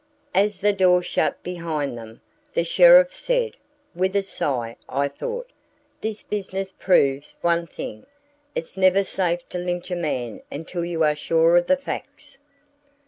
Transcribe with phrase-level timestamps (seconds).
[0.33, 2.21] As the door shut behind them,
[2.55, 3.53] the sheriff said
[3.93, 5.51] (with a sigh, I thought),
[6.01, 8.07] "This business proves one thing:
[8.55, 12.39] it's never safe to lynch a man until you are sure of the facts."